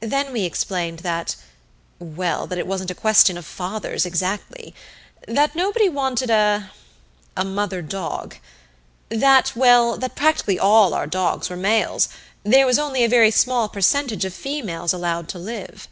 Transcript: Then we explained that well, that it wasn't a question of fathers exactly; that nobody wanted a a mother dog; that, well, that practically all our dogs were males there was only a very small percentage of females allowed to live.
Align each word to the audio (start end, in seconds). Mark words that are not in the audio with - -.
Then 0.00 0.32
we 0.32 0.42
explained 0.44 0.98
that 1.06 1.36
well, 2.00 2.48
that 2.48 2.58
it 2.58 2.66
wasn't 2.66 2.90
a 2.90 2.96
question 2.96 3.38
of 3.38 3.46
fathers 3.46 4.04
exactly; 4.04 4.74
that 5.28 5.54
nobody 5.54 5.88
wanted 5.88 6.30
a 6.30 6.72
a 7.36 7.44
mother 7.44 7.80
dog; 7.80 8.34
that, 9.08 9.52
well, 9.54 9.96
that 9.98 10.16
practically 10.16 10.58
all 10.58 10.94
our 10.94 11.06
dogs 11.06 11.48
were 11.48 11.56
males 11.56 12.08
there 12.42 12.66
was 12.66 12.80
only 12.80 13.04
a 13.04 13.08
very 13.08 13.30
small 13.30 13.68
percentage 13.68 14.24
of 14.24 14.34
females 14.34 14.92
allowed 14.92 15.28
to 15.28 15.38
live. 15.38 15.86